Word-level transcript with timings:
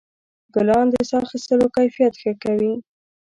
ګلان 0.53 0.85
د 0.91 0.95
ساه 1.09 1.21
اخیستلو 1.25 1.65
کیفیت 1.75 2.13
ښه 2.21 2.33
کوي. 2.43 2.73